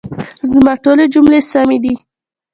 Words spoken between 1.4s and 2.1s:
سمي دي؟